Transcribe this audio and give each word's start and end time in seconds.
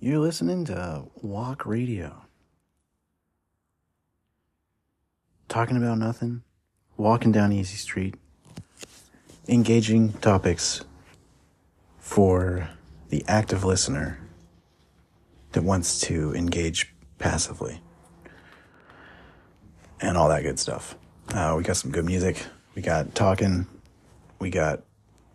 You're 0.00 0.20
listening 0.20 0.64
to 0.66 1.06
Walk 1.22 1.66
Radio. 1.66 2.22
Talking 5.48 5.76
about 5.76 5.98
nothing, 5.98 6.44
walking 6.96 7.32
down 7.32 7.50
Easy 7.52 7.76
Street, 7.76 8.14
engaging 9.48 10.12
topics 10.12 10.84
for 11.98 12.70
the 13.08 13.24
active 13.26 13.64
listener 13.64 14.20
that 15.50 15.64
wants 15.64 15.98
to 16.02 16.32
engage 16.32 16.94
passively, 17.18 17.80
and 20.00 20.16
all 20.16 20.28
that 20.28 20.44
good 20.44 20.60
stuff. 20.60 20.94
Uh, 21.34 21.54
we 21.56 21.64
got 21.64 21.76
some 21.76 21.90
good 21.90 22.04
music. 22.04 22.46
We 22.76 22.82
got 22.82 23.16
talking. 23.16 23.66
We 24.38 24.50
got 24.50 24.84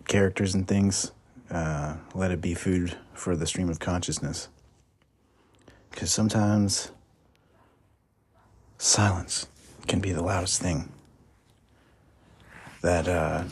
characters 0.07 0.55
and 0.55 0.66
things. 0.66 1.11
Uh, 1.52 1.98
let 2.16 2.32
it 2.32 2.39
be 2.39 2.54
food 2.54 2.95
for 3.14 3.36
the 3.36 3.45
stream 3.45 3.68
of 3.68 3.80
consciousness. 3.80 4.47
Because 5.93 6.11
sometimes 6.11 6.89
silence 8.79 9.46
can 9.88 10.00
be 10.00 10.11
the 10.11 10.24
loudest 10.24 10.60
thing. 10.60 10.92
That 12.82 13.07
uh, 13.07 13.43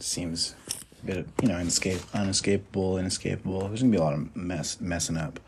seems 0.00 0.56
a 1.02 1.06
bit 1.06 1.26
you 1.40 1.48
know, 1.48 1.54
unescape, 1.54 2.00
unescapable, 2.12 2.98
inescapable. 2.98 3.68
There's 3.68 3.80
going 3.80 3.92
to 3.92 3.96
be 3.96 4.02
a 4.02 4.04
lot 4.04 4.14
of 4.14 4.34
mess, 4.34 4.80
messing 4.80 5.16
up. 5.16 5.38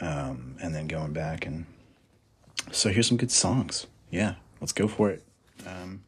Um, 0.00 0.54
and 0.62 0.72
then 0.72 0.86
going 0.86 1.12
back. 1.12 1.44
And 1.44 1.66
so 2.70 2.90
here's 2.90 3.08
some 3.08 3.16
good 3.16 3.32
songs. 3.32 3.88
Yeah, 4.10 4.34
let's 4.60 4.72
go 4.72 4.86
for 4.86 5.10
it. 5.10 5.24
Um, 5.66 6.04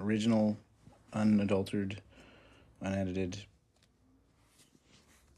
original, 0.00 0.56
unadulterated, 1.12 2.00
unedited 2.80 3.36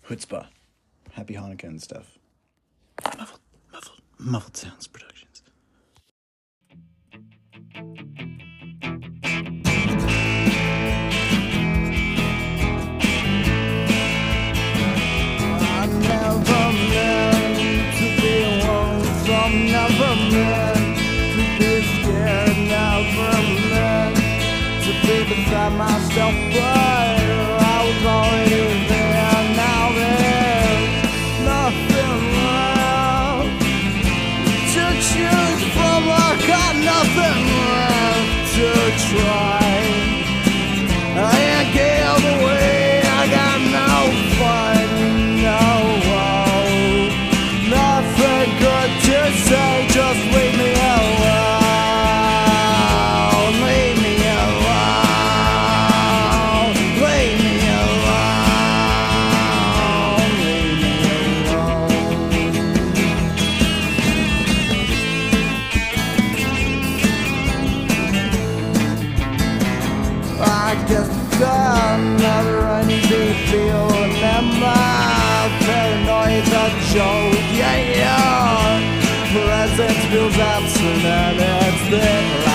chutzpah. 0.09 0.47
Happy 1.11 1.35
Hanukkah 1.35 1.65
and 1.65 1.83
stuff. 1.83 2.16
Muffled, 3.15 3.41
muffled, 3.73 4.01
muffled 4.19 4.57
sounds 4.57 4.87
productions. 4.89 5.43
I 15.63 15.87
never 15.87 16.65
meant 16.91 17.95
to 17.99 18.07
be 18.21 18.35
never 19.71 20.13
meant 20.33 20.99
to 21.33 21.43
be 21.59 21.73
scared, 21.87 22.59
never 22.67 23.35
meant 23.71 24.17
to 24.83 24.91
be 25.07 25.17
beside 25.29 25.73
myself, 25.79 26.35
feels 80.27 80.39
absent 80.39 81.05
and 81.05 81.39
it's 81.39 81.89
thick 81.89 82.46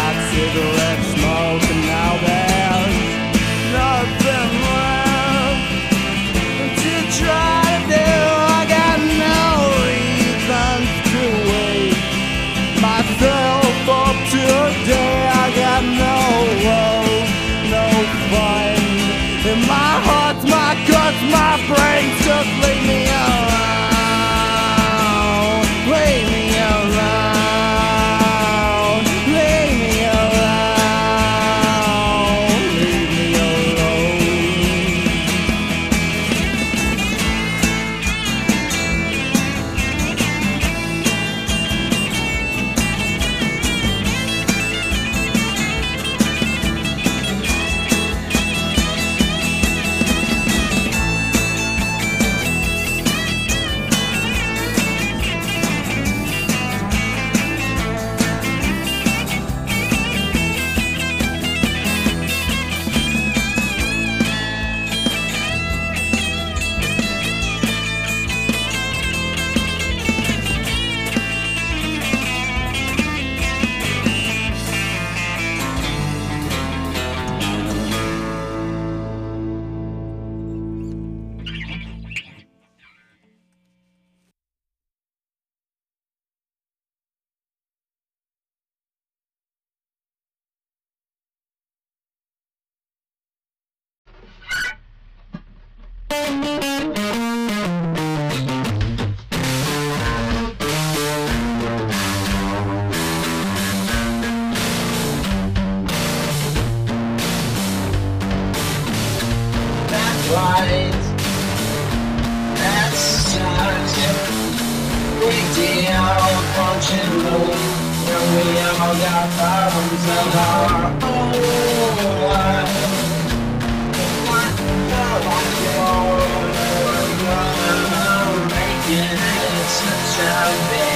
such 130.21 130.87
a 130.87 130.90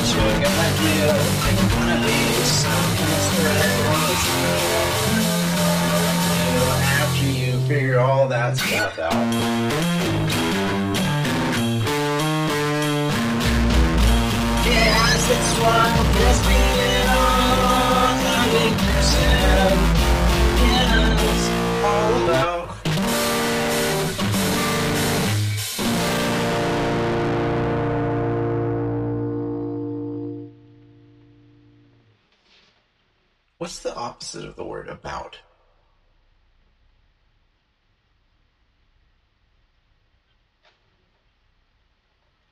What 0.00 0.08
you 0.08 0.16
gonna 0.16 0.72
do? 0.80 0.96
You 1.44 1.68
gonna 1.68 2.00
be 2.00 2.18
something 2.40 3.12
After 7.02 7.26
you 7.26 7.52
figure 7.68 8.00
all 8.00 8.26
that 8.28 8.56
stuff 8.56 8.98
out. 8.98 9.12
Yes, 14.64 15.20
it's 15.36 15.52
what 15.60 15.92
this 16.16 16.38
being 16.48 17.08
on 17.12 18.24
a 18.24 18.48
big 18.56 18.72
all 21.84 22.12
about. 22.24 22.59
What's 33.70 33.82
the 33.82 33.94
opposite 33.94 34.44
of 34.46 34.56
the 34.56 34.64
word 34.64 34.88
about? 34.88 35.38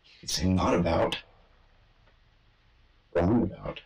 You 0.05 0.21
could 0.21 0.31
say 0.31 0.45
not 0.45 0.75
about. 0.75 1.19
Roundabout. 3.13 3.81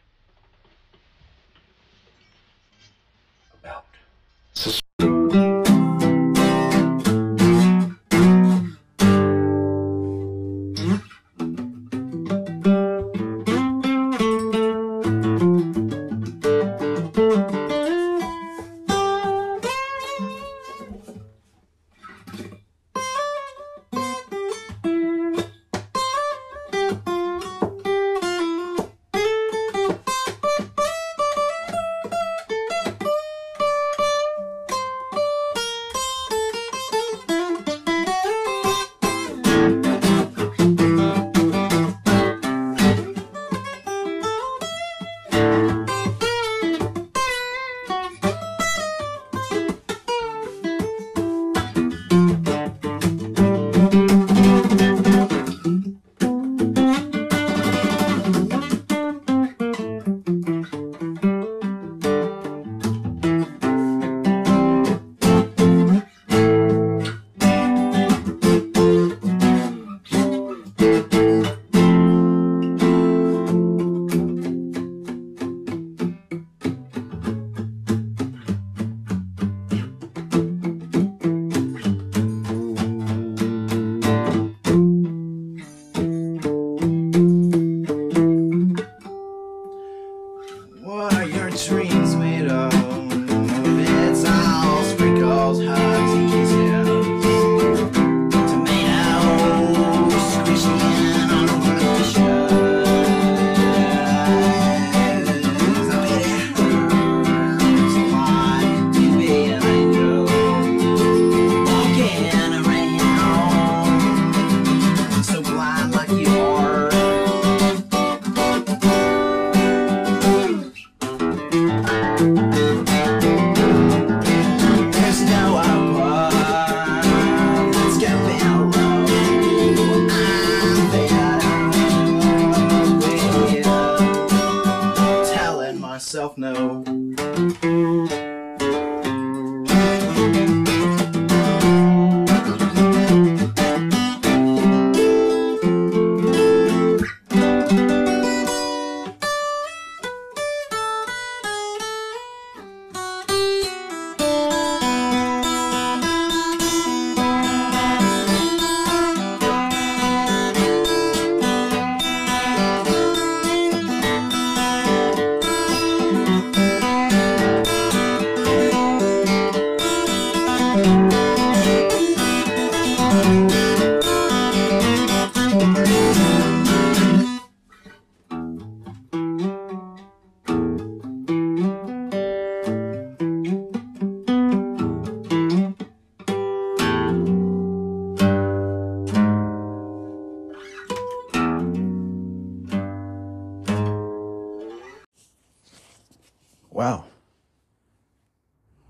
Wow. 196.82 197.05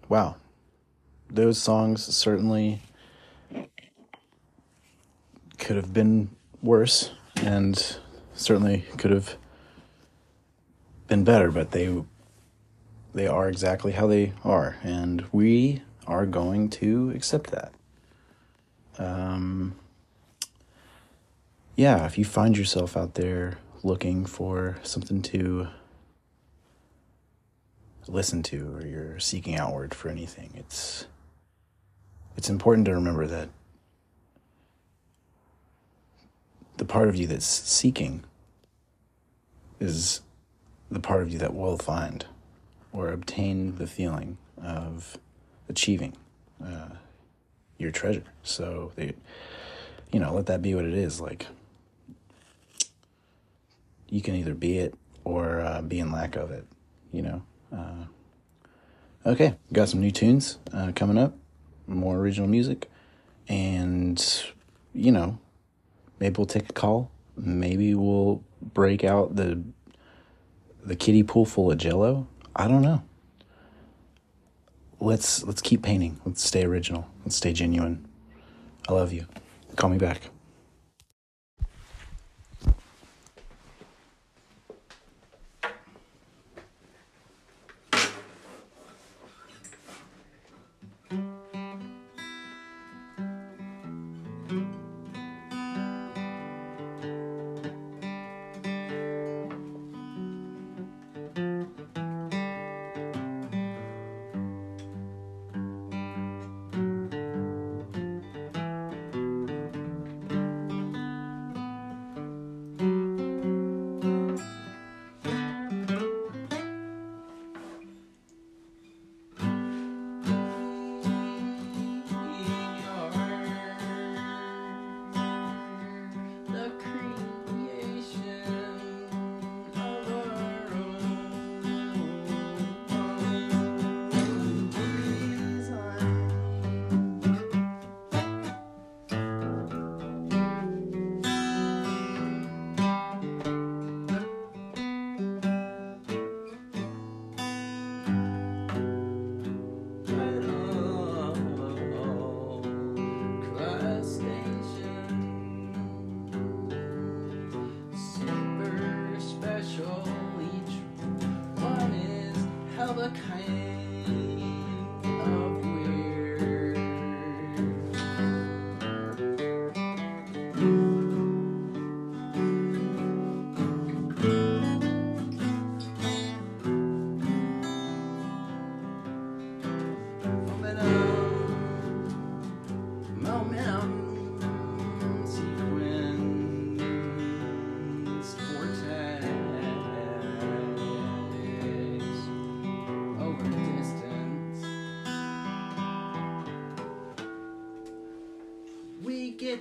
Wow. 0.08 0.36
Those 1.28 1.60
songs 1.60 2.02
certainly 2.04 2.80
could 5.58 5.76
have 5.76 5.92
been 5.92 6.30
worse 6.62 7.10
and 7.36 7.96
certainly 8.34 8.84
could 8.96 9.10
have 9.10 9.36
been 11.08 11.24
better, 11.24 11.50
but 11.50 11.72
they 11.72 12.02
they 13.14 13.26
are 13.26 13.48
exactly 13.48 13.92
how 13.92 14.06
they 14.06 14.32
are 14.42 14.78
and 14.82 15.24
we 15.32 15.82
are 16.06 16.24
going 16.24 16.70
to 16.70 17.10
accept 17.10 17.50
that. 17.50 17.72
Um 18.98 19.74
yeah, 21.76 22.06
if 22.06 22.16
you 22.18 22.24
find 22.24 22.56
yourself 22.56 22.96
out 22.96 23.14
there 23.14 23.58
looking 23.82 24.24
for 24.24 24.78
something 24.82 25.22
to 25.22 25.68
listen 28.06 28.42
to 28.42 28.76
or 28.76 28.86
you're 28.86 29.18
seeking 29.18 29.56
outward 29.56 29.94
for 29.94 30.08
anything 30.08 30.50
it's 30.56 31.06
it's 32.36 32.50
important 32.50 32.84
to 32.84 32.94
remember 32.94 33.26
that 33.26 33.48
the 36.82 36.88
part 36.88 37.08
of 37.08 37.14
you 37.14 37.28
that's 37.28 37.46
seeking 37.46 38.24
is 39.78 40.20
the 40.90 40.98
part 40.98 41.22
of 41.22 41.30
you 41.30 41.38
that 41.38 41.54
will 41.54 41.78
find 41.78 42.26
or 42.92 43.12
obtain 43.12 43.76
the 43.76 43.86
feeling 43.86 44.36
of 44.60 45.16
achieving 45.68 46.12
uh, 46.60 46.88
your 47.78 47.92
treasure. 47.92 48.24
So 48.42 48.90
they, 48.96 49.14
you 50.10 50.18
know, 50.18 50.34
let 50.34 50.46
that 50.46 50.60
be 50.60 50.74
what 50.74 50.84
it 50.84 50.94
is. 50.94 51.20
Like 51.20 51.46
you 54.10 54.20
can 54.20 54.34
either 54.34 54.54
be 54.54 54.78
it 54.78 54.92
or 55.22 55.60
uh, 55.60 55.82
be 55.82 56.00
in 56.00 56.10
lack 56.10 56.34
of 56.34 56.50
it. 56.50 56.66
You 57.12 57.22
know. 57.22 57.42
Uh, 57.72 58.06
okay, 59.24 59.54
got 59.72 59.88
some 59.88 60.00
new 60.00 60.10
tunes 60.10 60.58
uh, 60.74 60.90
coming 60.96 61.16
up, 61.16 61.32
more 61.86 62.16
original 62.16 62.48
music, 62.48 62.90
and 63.46 64.44
you 64.92 65.12
know, 65.12 65.38
maybe 66.22 66.36
we'll 66.38 66.46
take 66.46 66.70
a 66.70 66.72
call. 66.72 67.10
Maybe 67.36 67.96
we'll 67.96 68.44
break 68.62 69.02
out 69.02 69.34
the 69.34 69.60
the 70.84 70.94
kiddie 70.94 71.24
pool 71.24 71.44
full 71.44 71.72
of 71.72 71.78
jello. 71.78 72.28
I 72.54 72.68
don't 72.68 72.82
know. 72.82 73.02
Let's 75.00 75.42
let's 75.42 75.60
keep 75.60 75.82
painting. 75.82 76.20
Let's 76.24 76.44
stay 76.44 76.64
original. 76.64 77.08
Let's 77.24 77.34
stay 77.34 77.52
genuine. 77.52 78.06
I 78.88 78.92
love 78.92 79.12
you. 79.12 79.26
Call 79.74 79.90
me 79.90 79.98
back. 79.98 80.30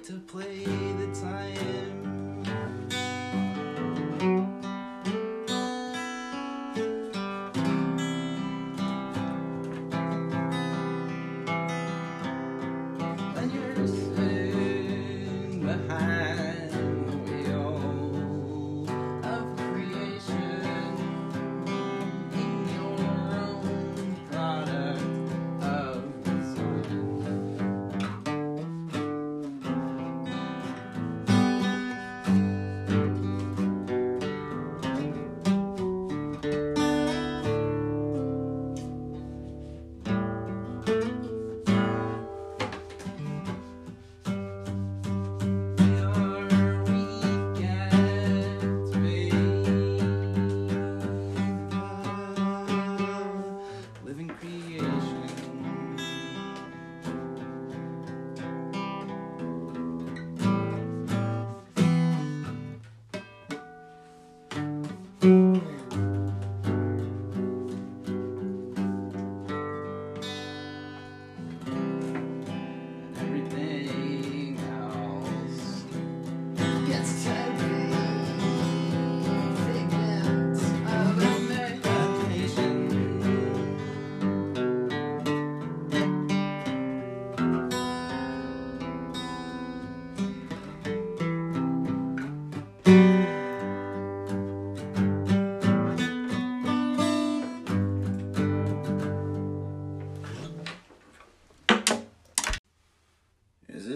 To 0.05 0.13
play 0.13 0.65
the 0.65 1.21
time. 1.21 1.70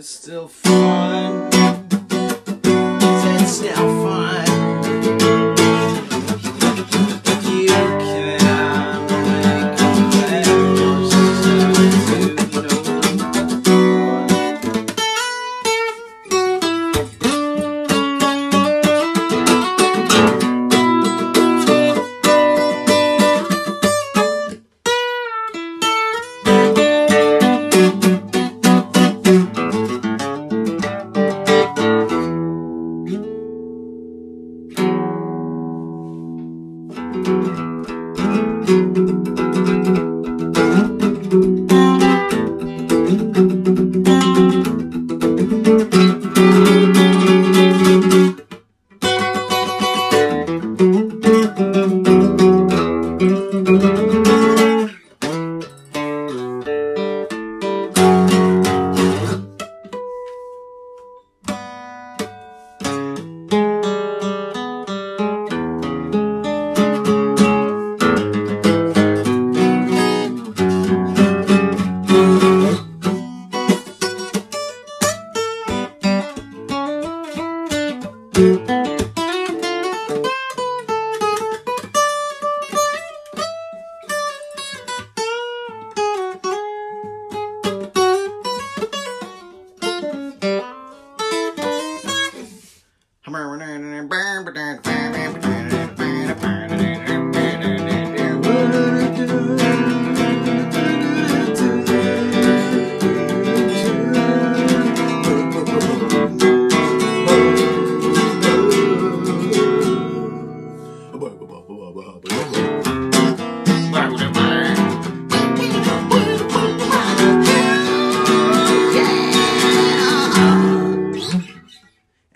Is 0.06 0.12
it 0.12 0.22
still 0.22 0.48
fun? 0.48 1.55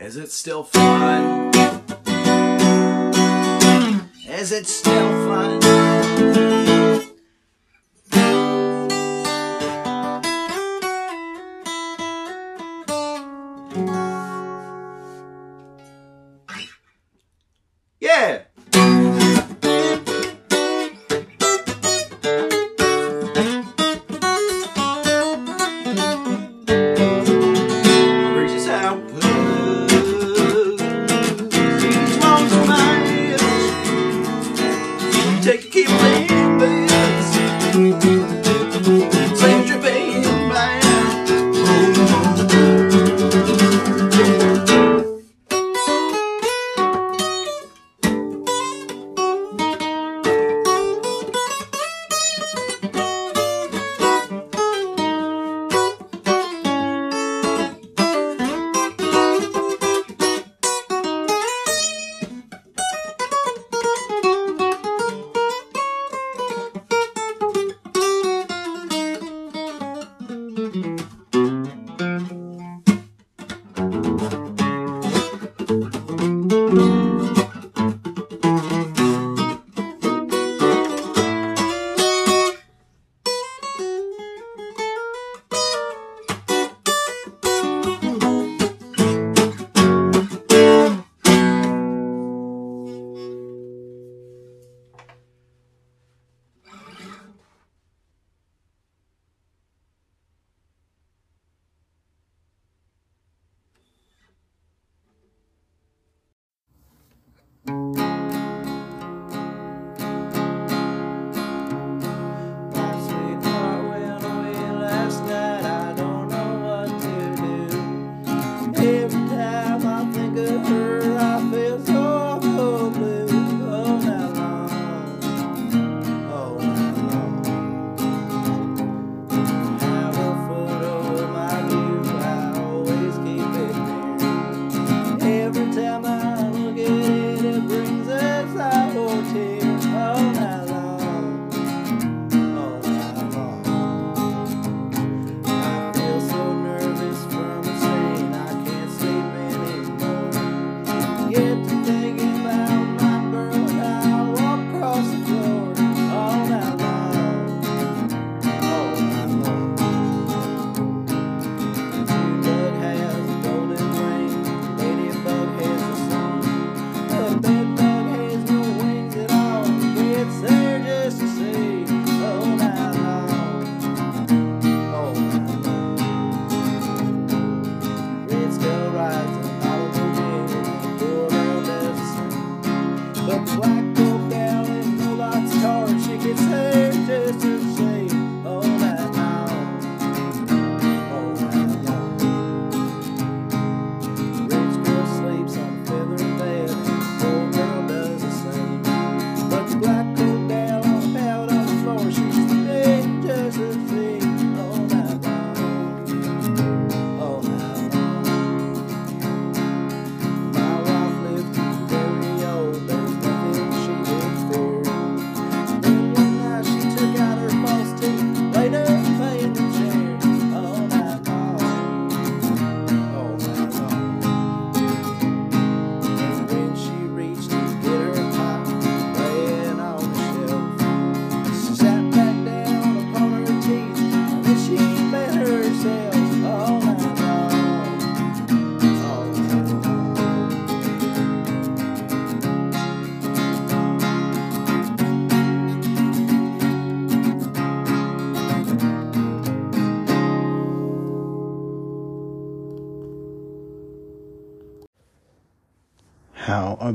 Is 0.10 0.18
it 0.18 0.32
still 0.32 0.63
fun? 0.63 1.51
Is 4.28 4.51
it 4.51 4.66
still 4.66 5.08
fun? 5.28 6.59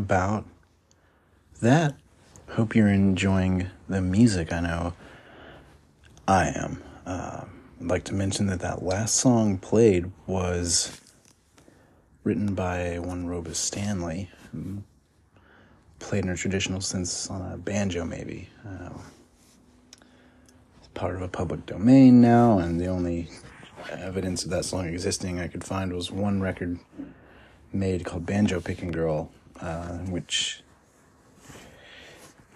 about 0.05 0.45
that. 1.63 1.95
Hope 2.51 2.77
you're 2.77 2.89
enjoying 2.89 3.71
the 3.89 4.03
music. 4.03 4.53
I 4.53 4.61
know 4.61 4.93
I 6.29 6.49
am. 6.49 6.83
Uh, 7.07 7.45
I'd 7.81 7.87
like 7.87 8.05
to 8.05 8.15
mention 8.15 8.47
that 8.49 8.61
that 8.61 8.83
last 8.83 9.15
song 9.15 9.57
played 9.57 10.13
was 10.27 11.01
written 12.23 12.55
by 12.55 12.99
one 12.99 13.27
Roba 13.27 13.55
Stanley, 13.55 14.29
played 16.01 16.25
in 16.25 16.31
a 16.31 16.37
traditional 16.37 16.83
sense 16.83 17.31
on 17.31 17.41
a 17.53 17.57
banjo, 17.57 18.05
maybe. 18.05 18.51
Um, 18.67 19.01
it's 20.81 20.89
part 20.93 21.15
of 21.15 21.23
a 21.23 21.29
public 21.29 21.65
domain 21.65 22.21
now, 22.21 22.59
and 22.59 22.79
the 22.79 22.89
only 22.89 23.31
evidence 23.91 24.45
of 24.45 24.51
that 24.51 24.67
song 24.67 24.87
existing 24.87 25.41
I 25.41 25.49
could 25.49 25.65
find 25.65 25.95
was 25.95 26.11
one 26.11 26.43
record 26.43 26.79
made 27.73 28.05
called 28.05 28.27
Banjo 28.27 28.61
Picking 28.61 28.93
Girl 28.93 29.31
uh, 29.61 29.99
which 30.09 30.63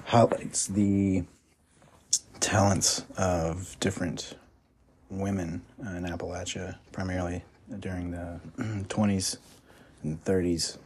highlights 0.04 0.66
the 0.66 1.24
talents 2.40 3.04
of 3.16 3.76
different 3.80 4.37
women 5.11 5.62
in 5.80 6.04
Appalachia, 6.04 6.76
primarily 6.92 7.44
during 7.80 8.11
the 8.11 8.40
20s 8.58 9.38
and 10.02 10.24
30s, 10.24 10.78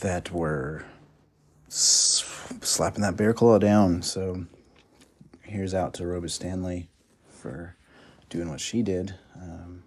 that 0.00 0.32
were 0.32 0.84
slapping 1.68 3.02
that 3.02 3.16
bear 3.16 3.32
claw 3.32 3.58
down. 3.58 4.02
So 4.02 4.44
here's 5.42 5.74
out 5.74 5.94
to 5.94 6.06
Roba 6.06 6.28
Stanley 6.28 6.88
for 7.28 7.76
doing 8.28 8.48
what 8.48 8.60
she 8.60 8.82
did. 8.82 9.14
Um, 9.36 9.82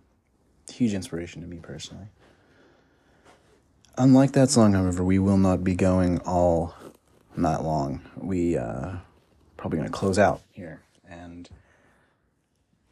huge 0.71 0.93
inspiration 0.93 1.41
to 1.41 1.47
me 1.47 1.57
personally. 1.57 2.07
Unlike 3.95 4.31
that 4.31 4.49
song, 4.49 4.73
however, 4.73 5.03
we 5.03 5.19
will 5.19 5.37
not 5.37 5.63
be 5.63 5.75
going 5.75 6.19
all 6.21 6.73
night 7.35 7.61
long. 7.61 8.01
We 8.17 8.57
uh, 8.57 8.93
probably 9.55 9.77
going 9.77 9.89
to 9.89 9.95
close 9.95 10.17
out 10.17 10.41
here, 10.51 10.81
and 11.07 11.47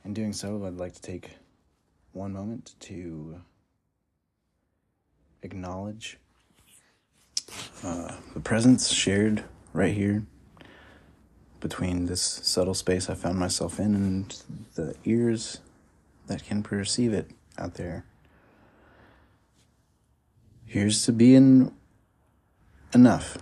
in 0.06 0.14
doing 0.14 0.32
so, 0.32 0.64
I'd 0.64 0.78
like 0.78 0.94
to 0.94 1.02
take 1.02 1.32
one 2.14 2.34
moment 2.34 2.76
to 2.82 3.42
acknowledge 5.42 6.20
uh, 7.84 8.16
the 8.36 8.40
presence 8.40 8.90
shared 8.90 9.44
right 9.74 9.94
here 9.94 10.24
between 11.60 12.06
this 12.06 12.22
subtle 12.22 12.76
space 12.76 13.10
I 13.10 13.16
found 13.16 13.40
myself 13.40 13.80
in 13.80 13.96
and 13.96 14.44
the 14.76 14.96
ears 15.06 15.62
that 16.28 16.46
can 16.46 16.62
perceive 16.62 17.12
it 17.12 17.32
out 17.58 17.74
there. 17.76 18.06
Here's 20.72 21.04
to 21.04 21.12
being 21.12 21.76
enough, 22.94 23.38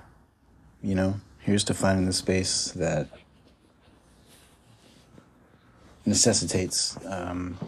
you 0.82 0.96
know? 0.96 1.22
Here's 1.38 1.64
to 1.66 1.76
finding 1.76 2.08
the 2.08 2.14
space 2.14 2.72
that 2.72 3.08
necessitates 6.08 6.98
um, 7.06 7.60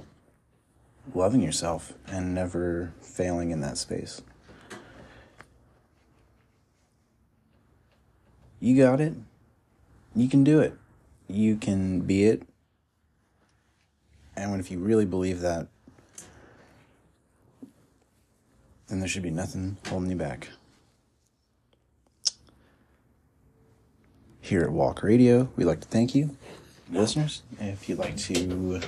loving 1.14 1.42
yourself 1.42 1.94
and 2.08 2.34
never 2.34 2.92
failing 3.02 3.52
in 3.52 3.62
that 3.62 3.78
space. 3.78 4.24
You 8.60 8.84
got 8.84 9.00
it. 9.00 9.14
You 10.16 10.28
can 10.28 10.44
do 10.44 10.60
it. 10.60 10.74
You 11.28 11.56
can 11.56 12.00
be 12.00 12.24
it. 12.24 12.42
And 14.36 14.60
if 14.60 14.72
you 14.72 14.80
really 14.80 15.06
believe 15.06 15.42
that, 15.42 15.68
then 18.92 19.00
there 19.00 19.08
should 19.08 19.24
be 19.24 19.32
nothing 19.32 19.78
holding 19.88 20.10
you 20.10 20.18
back. 20.18 20.50
Here 24.42 24.64
at 24.64 24.72
Walk 24.72 25.02
Radio, 25.02 25.50
we'd 25.56 25.64
like 25.64 25.80
to 25.80 25.88
thank 25.88 26.14
you, 26.14 26.36
listeners. 26.92 27.42
If 27.62 27.88
you'd 27.88 28.00
like 28.00 28.18
to 28.18 28.82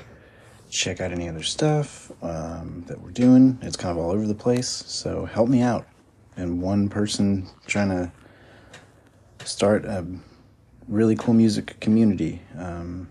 check 0.69 0.99
out 0.99 1.13
any 1.13 1.29
other 1.29 1.41
stuff 1.41 2.11
um, 2.21 2.83
that 2.87 2.99
we're 2.99 3.11
doing, 3.11 3.57
it's 3.61 3.77
kind 3.77 3.97
of 3.97 4.03
all 4.03 4.11
over 4.11 4.27
the 4.27 4.35
place. 4.35 4.67
So 4.67 5.23
help 5.23 5.47
me 5.47 5.61
out. 5.61 5.87
And 6.35 6.61
one 6.61 6.89
person 6.89 7.47
trying 7.65 7.89
to 7.89 8.11
start 9.45 9.85
a 9.85 10.05
really 10.89 11.15
cool 11.15 11.33
music 11.33 11.79
community. 11.79 12.41
Um, 12.57 13.09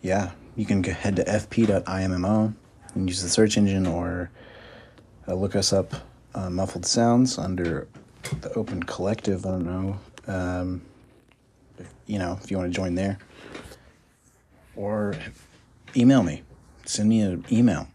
yeah, 0.00 0.30
you 0.56 0.64
can 0.64 0.82
head 0.82 1.16
to 1.16 1.24
fp.immo 1.24 2.54
and 2.94 3.08
use 3.08 3.22
the 3.22 3.28
search 3.28 3.56
engine 3.56 3.86
or 3.86 4.30
uh, 5.28 5.34
look 5.34 5.56
us 5.56 5.72
up 5.72 5.94
uh, 6.34 6.50
Muffled 6.50 6.86
Sounds 6.86 7.38
under 7.38 7.88
the 8.40 8.52
Open 8.54 8.82
Collective. 8.82 9.46
I 9.46 9.50
don't 9.50 9.64
know. 9.64 9.98
Um, 10.26 10.82
you 12.06 12.18
know, 12.18 12.38
if 12.42 12.50
you 12.50 12.58
want 12.58 12.72
to 12.72 12.76
join 12.76 12.94
there. 12.94 13.18
Or 14.76 15.14
email 15.96 16.22
me. 16.22 16.42
Send 16.84 17.08
me 17.08 17.20
an 17.20 17.44
email 17.50 17.88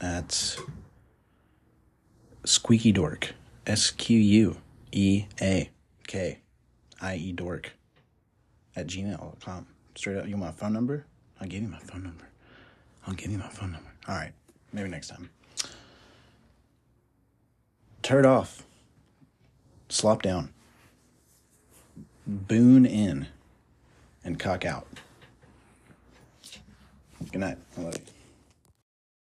at 0.00 0.56
squeaky 2.44 2.92
dork. 2.92 3.34
S 3.66 3.90
Q 3.90 4.18
U 4.18 4.56
E 4.92 5.24
A 5.42 5.70
K 6.06 6.38
I 7.00 7.16
E 7.16 7.32
dork 7.32 7.72
at 8.74 8.86
gmail.com. 8.86 9.66
Straight 9.94 10.16
up, 10.16 10.26
you 10.26 10.36
want 10.36 10.44
my 10.44 10.50
phone 10.52 10.72
number? 10.72 11.04
I'll 11.40 11.48
give 11.48 11.62
you 11.62 11.68
my 11.68 11.78
phone 11.80 12.04
number. 12.04 12.28
I'll 13.06 13.14
give 13.14 13.30
you 13.30 13.38
my 13.38 13.48
phone 13.48 13.72
number. 13.72 13.87
All 14.06 14.14
right, 14.14 14.32
maybe 14.72 14.88
next 14.88 15.08
time. 15.08 15.30
Turd 18.02 18.24
off. 18.24 18.64
Slop 19.88 20.22
down. 20.22 20.52
Boon 22.26 22.86
in. 22.86 23.26
And 24.24 24.38
cock 24.38 24.64
out. 24.64 24.86
Good 27.32 27.38
night. 27.40 27.58
I 27.76 27.80
love 27.80 27.94
you. 27.94 28.17